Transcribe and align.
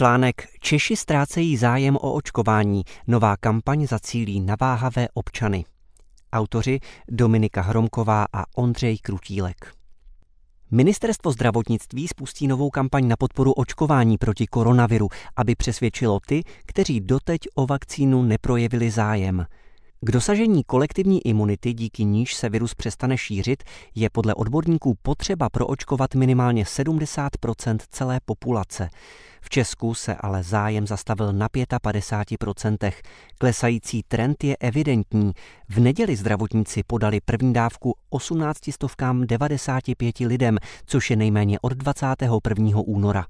Článek 0.00 0.48
Češi 0.60 0.96
ztrácejí 0.96 1.56
zájem 1.56 1.96
o 1.96 2.12
očkování. 2.12 2.82
Nová 3.06 3.36
kampaň 3.36 3.86
zacílí 3.86 4.40
na 4.40 4.56
váhavé 4.60 5.08
občany. 5.14 5.64
Autoři 6.32 6.80
Dominika 7.08 7.62
Hromková 7.62 8.26
a 8.32 8.44
Ondřej 8.56 8.98
Krutílek. 8.98 9.74
Ministerstvo 10.70 11.32
zdravotnictví 11.32 12.08
spustí 12.08 12.46
novou 12.46 12.70
kampaň 12.70 13.08
na 13.08 13.16
podporu 13.16 13.52
očkování 13.52 14.18
proti 14.18 14.46
koronaviru, 14.46 15.08
aby 15.36 15.54
přesvědčilo 15.54 16.20
ty, 16.26 16.42
kteří 16.66 17.00
doteď 17.00 17.40
o 17.54 17.66
vakcínu 17.66 18.22
neprojevili 18.22 18.90
zájem. 18.90 19.46
K 20.02 20.10
dosažení 20.10 20.64
kolektivní 20.64 21.26
imunity, 21.26 21.72
díky 21.72 22.04
níž 22.04 22.34
se 22.34 22.48
virus 22.48 22.74
přestane 22.74 23.18
šířit, 23.18 23.62
je 23.94 24.10
podle 24.10 24.34
odborníků 24.34 24.94
potřeba 25.02 25.48
proočkovat 25.48 26.14
minimálně 26.14 26.64
70% 26.64 27.78
celé 27.90 28.20
populace. 28.24 28.88
V 29.40 29.50
Česku 29.50 29.94
se 29.94 30.14
ale 30.14 30.42
zájem 30.42 30.86
zastavil 30.86 31.32
na 31.32 31.48
55%. 31.48 32.92
Klesající 33.38 34.02
trend 34.02 34.44
je 34.44 34.56
evidentní. 34.56 35.32
V 35.68 35.80
neděli 35.80 36.16
zdravotníci 36.16 36.82
podali 36.86 37.20
první 37.20 37.52
dávku 37.52 37.94
18 38.10 38.58
stovkám 38.72 39.26
95 39.26 40.18
lidem, 40.18 40.58
což 40.86 41.10
je 41.10 41.16
nejméně 41.16 41.58
od 41.60 41.72
21. 41.72 42.78
února. 42.78 43.26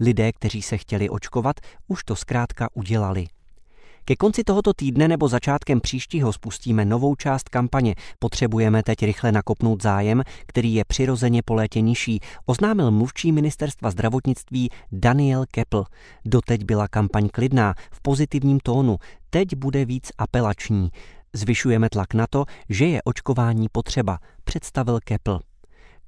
Lidé, 0.00 0.32
kteří 0.32 0.62
se 0.62 0.76
chtěli 0.76 1.08
očkovat, 1.08 1.56
už 1.88 2.04
to 2.04 2.16
zkrátka 2.16 2.68
udělali. 2.74 3.26
Ke 4.06 4.16
konci 4.16 4.44
tohoto 4.44 4.72
týdne 4.72 5.08
nebo 5.08 5.28
začátkem 5.28 5.80
příštího 5.80 6.32
spustíme 6.32 6.84
novou 6.84 7.14
část 7.14 7.48
kampaně. 7.48 7.94
Potřebujeme 8.18 8.82
teď 8.82 9.02
rychle 9.02 9.32
nakopnout 9.32 9.82
zájem, 9.82 10.22
který 10.46 10.74
je 10.74 10.84
přirozeně 10.84 11.42
po 11.42 11.54
létě 11.54 11.80
nižší, 11.80 12.20
oznámil 12.46 12.90
mluvčí 12.90 13.32
ministerstva 13.32 13.90
zdravotnictví 13.90 14.70
Daniel 14.92 15.44
Kepl. 15.50 15.84
Doteď 16.24 16.64
byla 16.64 16.88
kampaň 16.88 17.28
klidná, 17.28 17.74
v 17.92 18.00
pozitivním 18.02 18.60
tónu, 18.60 18.96
teď 19.30 19.56
bude 19.56 19.84
víc 19.84 20.12
apelační. 20.18 20.90
Zvyšujeme 21.32 21.88
tlak 21.88 22.14
na 22.14 22.26
to, 22.30 22.44
že 22.68 22.86
je 22.86 23.02
očkování 23.02 23.66
potřeba, 23.72 24.18
představil 24.44 24.98
Kepl. 25.04 25.40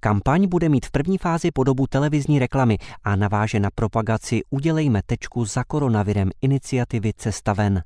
Kampaň 0.01 0.49
bude 0.49 0.69
mít 0.69 0.87
v 0.87 0.91
první 0.91 1.19
fázi 1.19 1.51
podobu 1.51 1.87
televizní 1.87 2.39
reklamy 2.39 2.79
a 3.05 3.17
naváže 3.17 3.61
na 3.61 3.69
propagaci 3.75 4.41
Udělejme 4.51 5.01
tečku 5.07 5.45
za 5.45 5.65
koronavirem 5.65 6.31
iniciativy 6.43 7.13
Cesta 7.17 7.53
ven. 7.53 7.83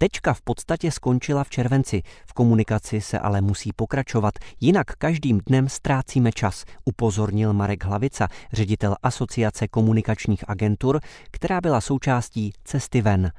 Tečka 0.00 0.34
v 0.34 0.42
podstatě 0.42 0.90
skončila 0.90 1.44
v 1.44 1.50
červenci, 1.50 2.02
v 2.26 2.32
komunikaci 2.32 3.00
se 3.00 3.18
ale 3.18 3.40
musí 3.40 3.70
pokračovat, 3.76 4.34
jinak 4.60 4.86
každým 4.96 5.40
dnem 5.46 5.68
ztrácíme 5.68 6.32
čas, 6.32 6.64
upozornil 6.84 7.52
Marek 7.52 7.84
Hlavica, 7.84 8.28
ředitel 8.52 8.96
Asociace 9.02 9.68
komunikačních 9.68 10.48
agentur, 10.48 11.00
která 11.30 11.60
byla 11.60 11.80
součástí 11.80 12.52
Cesty 12.64 13.02
ven. 13.02 13.32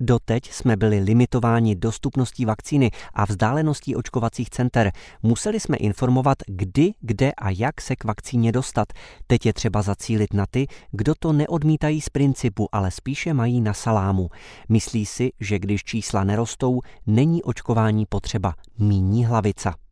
Doteď 0.00 0.52
jsme 0.52 0.76
byli 0.76 0.98
limitováni 1.00 1.76
dostupností 1.76 2.44
vakcíny 2.44 2.90
a 3.14 3.24
vzdáleností 3.24 3.96
očkovacích 3.96 4.50
center. 4.50 4.92
Museli 5.22 5.60
jsme 5.60 5.76
informovat, 5.76 6.38
kdy, 6.46 6.92
kde 7.00 7.32
a 7.32 7.50
jak 7.50 7.80
se 7.80 7.96
k 7.96 8.04
vakcíně 8.04 8.52
dostat. 8.52 8.88
Teď 9.26 9.46
je 9.46 9.52
třeba 9.52 9.82
zacílit 9.82 10.32
na 10.32 10.46
ty, 10.50 10.66
kdo 10.90 11.14
to 11.18 11.32
neodmítají 11.32 12.00
z 12.00 12.08
principu, 12.08 12.68
ale 12.72 12.90
spíše 12.90 13.34
mají 13.34 13.60
na 13.60 13.72
salámu. 13.72 14.28
Myslí 14.68 15.06
si, 15.06 15.32
že 15.40 15.58
když 15.58 15.84
čísla 15.84 16.24
nerostou, 16.24 16.80
není 17.06 17.42
očkování 17.42 18.06
potřeba. 18.06 18.54
Míní 18.78 19.24
hlavica. 19.24 19.85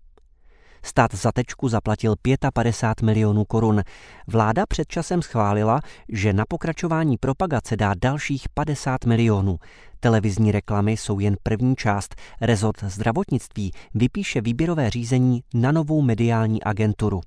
Stát 0.84 1.14
za 1.14 1.32
tečku 1.32 1.68
zaplatil 1.68 2.14
55 2.52 3.06
milionů 3.06 3.44
korun. 3.44 3.82
Vláda 4.26 4.66
před 4.66 4.88
časem 4.88 5.22
schválila, 5.22 5.80
že 6.08 6.32
na 6.32 6.44
pokračování 6.48 7.16
propagace 7.16 7.76
dá 7.76 7.92
dalších 8.02 8.48
50 8.54 9.04
milionů. 9.04 9.58
Televizní 10.00 10.52
reklamy 10.52 10.92
jsou 10.92 11.18
jen 11.18 11.36
první 11.42 11.76
část. 11.76 12.14
Rezort 12.40 12.84
zdravotnictví 12.84 13.72
vypíše 13.94 14.40
výběrové 14.40 14.90
řízení 14.90 15.42
na 15.54 15.72
novou 15.72 16.02
mediální 16.02 16.62
agenturu. 16.62 17.20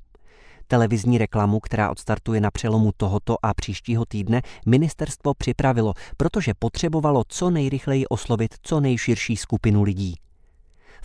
Televizní 0.67 1.17
reklamu, 1.17 1.59
která 1.59 1.91
odstartuje 1.91 2.41
na 2.41 2.51
přelomu 2.51 2.91
tohoto 2.97 3.45
a 3.45 3.53
příštího 3.53 4.05
týdne, 4.05 4.41
ministerstvo 4.65 5.33
připravilo, 5.33 5.93
protože 6.17 6.53
potřebovalo 6.59 7.23
co 7.27 7.49
nejrychleji 7.49 8.07
oslovit 8.07 8.55
co 8.61 8.79
nejširší 8.79 9.37
skupinu 9.37 9.83
lidí. 9.83 10.15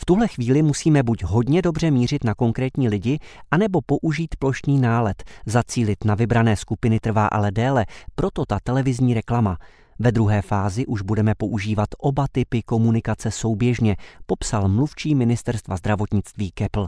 V 0.02 0.04
tuhle 0.04 0.28
chvíli 0.28 0.62
musíme 0.62 1.02
buď 1.02 1.24
hodně 1.24 1.62
dobře 1.62 1.90
mířit 1.90 2.24
na 2.24 2.34
konkrétní 2.34 2.88
lidi, 2.88 3.18
anebo 3.50 3.80
použít 3.86 4.36
plošný 4.38 4.80
nálet. 4.80 5.24
Zacílit 5.46 6.04
na 6.04 6.14
vybrané 6.14 6.56
skupiny 6.56 7.00
trvá 7.00 7.26
ale 7.26 7.50
déle, 7.50 7.86
proto 8.14 8.44
ta 8.46 8.58
televizní 8.62 9.14
reklama. 9.14 9.58
Ve 9.98 10.12
druhé 10.12 10.42
fázi 10.42 10.86
už 10.86 11.02
budeme 11.02 11.34
používat 11.34 11.88
oba 11.98 12.26
typy 12.32 12.62
komunikace 12.62 13.30
souběžně, 13.30 13.96
popsal 14.26 14.68
mluvčí 14.68 15.14
ministerstva 15.14 15.76
zdravotnictví 15.76 16.50
Kepl. 16.50 16.86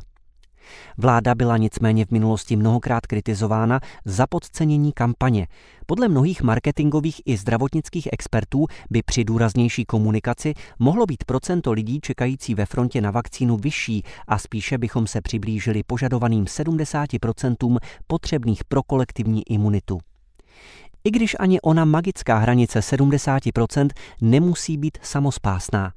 Vláda 0.99 1.35
byla 1.35 1.57
nicméně 1.57 2.05
v 2.05 2.11
minulosti 2.11 2.57
mnohokrát 2.57 3.07
kritizována 3.07 3.81
za 4.05 4.27
podcenění 4.27 4.93
kampaně. 4.93 5.47
Podle 5.87 6.09
mnohých 6.09 6.43
marketingových 6.43 7.21
i 7.25 7.37
zdravotnických 7.37 8.09
expertů 8.13 8.67
by 8.91 9.03
při 9.03 9.25
důraznější 9.25 9.85
komunikaci 9.85 10.55
mohlo 10.79 11.07
být 11.07 11.25
procento 11.25 11.73
lidí 11.73 12.01
čekající 12.03 12.55
ve 12.55 12.67
frontě 12.67 13.01
na 13.01 13.11
vakcínu 13.11 13.57
vyšší 13.57 14.03
a 14.29 14.39
spíše 14.39 14.79
bychom 14.79 15.07
se 15.07 15.21
přiblížili 15.21 15.83
požadovaným 15.87 16.45
70% 16.45 17.79
potřebných 18.07 18.65
pro 18.65 18.83
kolektivní 18.83 19.43
imunitu. 19.51 19.99
I 21.05 21.11
když 21.11 21.37
ani 21.39 21.61
ona 21.61 21.85
magická 21.85 22.39
hranice 22.39 22.81
70% 22.81 23.89
nemusí 24.21 24.77
být 24.77 24.99
samospásná. 25.03 25.93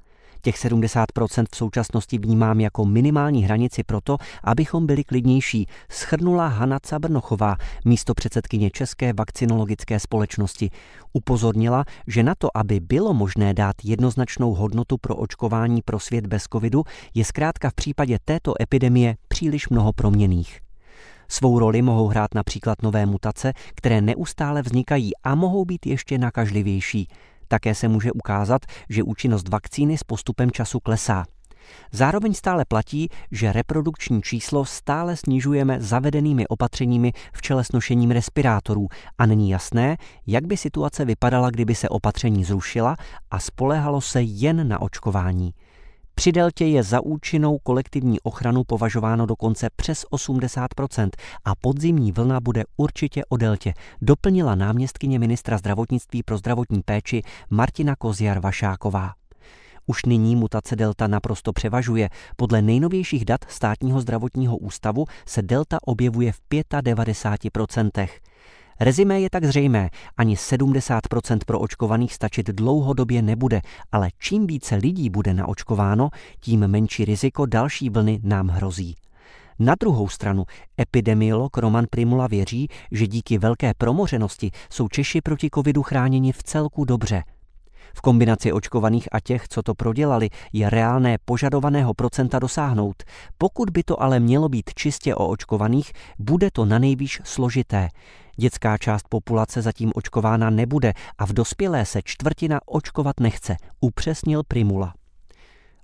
Těch 0.47 0.65
70% 0.65 1.45
v 1.51 1.55
současnosti 1.55 2.17
vnímám 2.17 2.59
jako 2.59 2.85
minimální 2.85 3.43
hranici 3.43 3.83
proto, 3.83 4.17
abychom 4.43 4.85
byli 4.85 5.03
klidnější, 5.03 5.67
schrnula 5.89 6.47
Hanna 6.47 6.79
Cabrnochová, 6.79 7.55
místo 7.85 8.13
předsedkyně 8.13 8.69
České 8.71 9.13
vakcinologické 9.13 9.99
společnosti. 9.99 10.69
Upozornila, 11.13 11.85
že 12.07 12.23
na 12.23 12.35
to, 12.37 12.57
aby 12.57 12.79
bylo 12.79 13.13
možné 13.13 13.53
dát 13.53 13.75
jednoznačnou 13.83 14.53
hodnotu 14.53 14.97
pro 14.97 15.15
očkování 15.15 15.81
pro 15.81 15.99
svět 15.99 16.27
bez 16.27 16.43
covidu, 16.43 16.83
je 17.13 17.25
zkrátka 17.25 17.69
v 17.69 17.73
případě 17.73 18.19
této 18.25 18.53
epidemie 18.61 19.15
příliš 19.27 19.69
mnoho 19.69 19.93
proměných. 19.93 20.59
Svou 21.27 21.59
roli 21.59 21.81
mohou 21.81 22.07
hrát 22.07 22.33
například 22.35 22.81
nové 22.83 23.05
mutace, 23.05 23.53
které 23.75 24.01
neustále 24.01 24.61
vznikají 24.61 25.11
a 25.23 25.35
mohou 25.35 25.65
být 25.65 25.85
ještě 25.85 26.17
nakažlivější. 26.17 27.07
Také 27.47 27.75
se 27.75 27.87
může 27.87 28.11
ukázat, 28.11 28.61
že 28.89 29.03
účinnost 29.03 29.49
vakcíny 29.49 29.97
s 29.97 30.03
postupem 30.03 30.51
času 30.51 30.79
klesá. 30.79 31.25
Zároveň 31.91 32.33
stále 32.33 32.65
platí, 32.65 33.09
že 33.31 33.53
reprodukční 33.53 34.21
číslo 34.21 34.65
stále 34.65 35.17
snižujeme 35.17 35.81
zavedenými 35.81 36.47
opatřeními 36.47 37.11
v 37.33 37.41
čele 37.41 37.63
s 37.63 37.71
nošením 37.71 38.11
respirátorů 38.11 38.87
a 39.17 39.25
není 39.25 39.49
jasné, 39.49 39.97
jak 40.27 40.47
by 40.47 40.57
situace 40.57 41.05
vypadala, 41.05 41.49
kdyby 41.49 41.75
se 41.75 41.89
opatření 41.89 42.43
zrušila 42.43 42.95
a 43.31 43.39
spolehalo 43.39 44.01
se 44.01 44.21
jen 44.21 44.67
na 44.67 44.81
očkování. 44.81 45.53
Při 46.17 46.31
deltě 46.31 46.65
je 46.65 46.83
za 46.83 47.01
účinnou 47.01 47.57
kolektivní 47.57 48.19
ochranu 48.21 48.63
považováno 48.63 49.25
dokonce 49.25 49.67
přes 49.75 50.05
80% 50.11 51.09
a 51.45 51.55
podzimní 51.55 52.11
vlna 52.11 52.39
bude 52.39 52.63
určitě 52.77 53.25
o 53.25 53.37
deltě, 53.37 53.73
doplnila 54.01 54.55
náměstkyně 54.55 55.19
ministra 55.19 55.57
zdravotnictví 55.57 56.23
pro 56.23 56.37
zdravotní 56.37 56.81
péči 56.81 57.21
Martina 57.49 57.95
Kozjar 57.95 58.39
Vašáková. 58.39 59.13
Už 59.85 60.05
nyní 60.05 60.35
mutace 60.35 60.75
delta 60.75 61.07
naprosto 61.07 61.53
převažuje. 61.53 62.09
Podle 62.35 62.61
nejnovějších 62.61 63.25
dat 63.25 63.41
státního 63.47 64.01
zdravotního 64.01 64.57
ústavu 64.57 65.05
se 65.25 65.41
delta 65.41 65.77
objevuje 65.81 66.31
v 66.31 66.41
95%. 66.49 68.07
Rezimé 68.79 69.21
je 69.21 69.29
tak 69.29 69.45
zřejmé, 69.45 69.89
ani 70.17 70.35
70% 70.35 71.37
pro 71.45 71.59
očkovaných 71.59 72.13
stačit 72.13 72.47
dlouhodobě 72.47 73.21
nebude, 73.21 73.61
ale 73.91 74.09
čím 74.19 74.47
více 74.47 74.75
lidí 74.75 75.09
bude 75.09 75.33
naočkováno, 75.33 76.09
tím 76.39 76.67
menší 76.67 77.05
riziko 77.05 77.45
další 77.45 77.89
vlny 77.89 78.19
nám 78.23 78.47
hrozí. 78.47 78.95
Na 79.59 79.75
druhou 79.79 80.07
stranu 80.07 80.43
epidemiolog 80.81 81.57
Roman 81.57 81.85
Primula 81.89 82.27
věří, 82.27 82.67
že 82.91 83.07
díky 83.07 83.37
velké 83.37 83.73
promořenosti 83.77 84.51
jsou 84.69 84.87
Češi 84.87 85.21
proti 85.21 85.49
covidu 85.53 85.83
chráněni 85.83 86.31
v 86.31 86.43
celku 86.43 86.85
dobře. 86.85 87.23
V 87.93 88.01
kombinaci 88.01 88.51
očkovaných 88.51 89.07
a 89.11 89.19
těch, 89.19 89.47
co 89.47 89.63
to 89.63 89.75
prodělali, 89.75 90.29
je 90.53 90.69
reálné 90.69 91.17
požadovaného 91.25 91.93
procenta 91.93 92.39
dosáhnout. 92.39 93.03
Pokud 93.37 93.69
by 93.69 93.83
to 93.83 94.01
ale 94.01 94.19
mělo 94.19 94.49
být 94.49 94.73
čistě 94.73 95.15
o 95.15 95.27
očkovaných, 95.27 95.91
bude 96.19 96.49
to 96.51 96.65
na 96.65 96.79
nejvýš 96.79 97.21
složité. 97.23 97.89
Dětská 98.39 98.77
část 98.77 99.07
populace 99.09 99.61
zatím 99.61 99.91
očkována 99.95 100.49
nebude 100.49 100.93
a 101.17 101.25
v 101.25 101.33
dospělé 101.33 101.85
se 101.85 102.01
čtvrtina 102.03 102.59
očkovat 102.65 103.19
nechce, 103.19 103.57
upřesnil 103.79 104.43
Primula. 104.47 104.93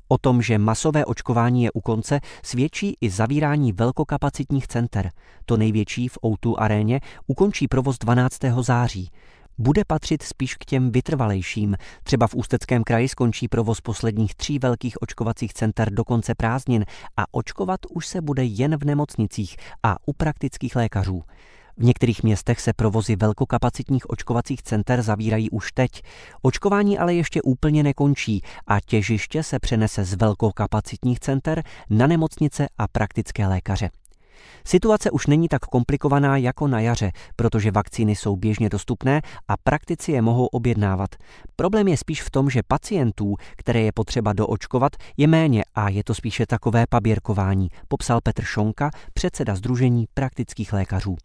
O 0.08 0.18
tom, 0.18 0.42
že 0.42 0.58
masové 0.58 1.06
očkování 1.06 1.64
je 1.64 1.72
u 1.72 1.82
konce, 1.82 2.20
svědčí 2.44 2.98
i 3.02 3.10
zavírání 3.10 3.74
velkokapacitních 3.74 4.68
center. 4.68 5.12
To 5.46 5.58
největší 5.58 6.08
v 6.08 6.18
O2 6.24 6.56
aréně 6.58 7.00
ukončí 7.28 7.68
provoz 7.68 7.98
12. 7.98 8.38
září. 8.62 9.10
Bude 9.58 9.86
patřit 9.88 10.24
spíš 10.24 10.56
k 10.56 10.66
těm 10.66 10.92
vytrvalejším. 10.92 11.76
Třeba 12.04 12.28
v 12.28 12.36
Ústeckém 12.36 12.84
kraji 12.84 13.08
skončí 13.08 13.48
provoz 13.48 13.82
posledních 13.82 14.36
tří 14.36 14.60
velkých 14.60 15.02
očkovacích 15.02 15.54
center 15.54 15.94
do 15.94 16.04
konce 16.04 16.36
prázdnin 16.36 16.86
a 17.18 17.24
očkovat 17.32 17.80
už 17.90 18.08
se 18.08 18.22
bude 18.22 18.44
jen 18.44 18.78
v 18.78 18.86
nemocnicích 18.86 19.58
a 19.84 19.96
u 20.06 20.14
praktických 20.14 20.76
lékařů. 20.76 21.24
V 21.78 21.84
některých 21.84 22.24
městech 22.24 22.62
se 22.62 22.74
provozy 22.74 23.16
velkokapacitních 23.16 24.10
očkovacích 24.10 24.64
center 24.64 25.02
zavírají 25.02 25.50
už 25.50 25.72
teď. 25.72 26.02
Očkování 26.42 27.00
ale 27.00 27.14
ještě 27.14 27.42
úplně 27.42 27.84
nekončí 27.84 28.42
a 28.68 28.80
těžiště 28.80 29.44
se 29.44 29.60
přenese 29.60 30.06
z 30.06 30.14
velkokapacitních 30.14 31.20
center 31.20 31.64
na 31.90 32.08
nemocnice 32.08 32.68
a 32.78 32.88
praktické 32.88 33.48
lékaře. 33.48 33.90
Situace 34.68 35.12
už 35.12 35.28
není 35.28 35.48
tak 35.48 35.62
komplikovaná 35.62 36.38
jako 36.38 36.68
na 36.68 36.80
jaře, 36.80 37.12
protože 37.36 37.72
vakcíny 37.72 38.16
jsou 38.16 38.36
běžně 38.36 38.70
dostupné 38.70 39.22
a 39.48 39.54
praktici 39.64 40.12
je 40.12 40.22
mohou 40.22 40.46
objednávat. 40.46 41.10
Problém 41.56 41.88
je 41.88 41.98
spíš 41.98 42.22
v 42.22 42.30
tom, 42.30 42.50
že 42.50 42.62
pacientů, 42.68 43.36
které 43.58 43.82
je 43.82 43.92
potřeba 43.92 44.34
doočkovat, 44.34 44.92
je 45.18 45.28
méně 45.28 45.64
a 45.76 45.90
je 45.90 46.04
to 46.04 46.14
spíše 46.14 46.46
takové 46.46 46.86
paběrkování, 46.90 47.70
popsal 47.88 48.20
Petr 48.24 48.44
Šonka, 48.44 48.90
předseda 49.14 49.56
Združení 49.56 50.06
praktických 50.14 50.74
lékařů. 50.74 51.16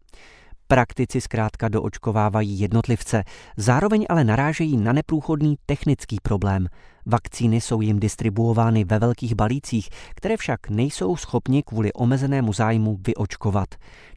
Praktici 0.71 1.21
zkrátka 1.21 1.69
doočkovávají 1.69 2.61
jednotlivce, 2.61 3.25
zároveň 3.57 4.07
ale 4.09 4.25
narážejí 4.25 4.77
na 4.77 4.93
neprůchodný 4.93 5.57
technický 5.67 6.17
problém. 6.23 6.67
Vakcíny 7.07 7.61
jsou 7.61 7.81
jim 7.81 8.01
distribuovány 8.01 8.85
ve 8.85 8.99
velkých 8.99 9.35
balících, 9.35 9.89
které 10.15 10.37
však 10.37 10.71
nejsou 10.71 11.17
schopni 11.17 11.63
kvůli 11.63 11.93
omezenému 11.93 12.53
zájmu 12.53 12.99
vyočkovat. 13.07 13.69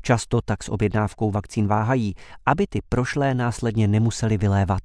Často 0.02 0.42
tak 0.46 0.64
s 0.64 0.70
objednávkou 0.70 1.32
vakcín 1.32 1.68
váhají, 1.68 2.14
aby 2.46 2.68
ty 2.68 2.80
prošlé 2.90 3.34
následně 3.34 3.88
nemuseli 3.88 4.38
vylévat. 4.38 4.82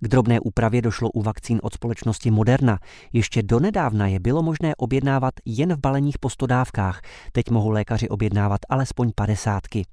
K 0.00 0.08
drobné 0.08 0.40
úpravě 0.40 0.82
došlo 0.82 1.10
u 1.10 1.22
vakcín 1.22 1.60
od 1.62 1.74
společnosti 1.74 2.30
Moderna. 2.30 2.78
Ještě 3.12 3.42
donedávna 3.42 4.06
je 4.06 4.20
bylo 4.20 4.42
možné 4.42 4.74
objednávat 4.76 5.34
jen 5.44 5.74
v 5.74 5.80
baleních 5.80 6.18
postodávkách. 6.18 7.00
Teď 7.32 7.50
mohou 7.50 7.70
lékaři 7.70 8.08
objednávat 8.08 8.60
alespoň 8.68 9.12
padesátky. 9.14 9.84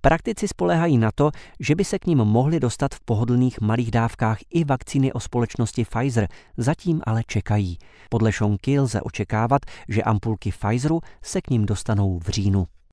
Praktici 0.00 0.48
spolehají 0.48 0.98
na 0.98 1.10
to, 1.12 1.30
že 1.60 1.74
by 1.74 1.84
se 1.84 1.98
k 1.98 2.06
ním 2.06 2.18
mohly 2.18 2.60
dostat 2.60 2.94
v 2.94 3.00
pohodlných 3.00 3.60
malých 3.60 3.90
dávkách 3.90 4.38
i 4.50 4.64
vakcíny 4.64 5.12
o 5.12 5.20
společnosti 5.20 5.84
Pfizer, 5.84 6.28
zatím 6.56 7.00
ale 7.04 7.22
čekají. 7.26 7.78
Podle 8.10 8.32
Šonky 8.32 8.80
lze 8.80 9.00
očekávat, 9.00 9.62
že 9.88 10.02
ampulky 10.02 10.50
Pfizeru 10.50 11.00
se 11.22 11.40
k 11.40 11.50
ním 11.50 11.66
dostanou 11.66 12.18
v 12.18 12.28
říjnu. 12.28 12.66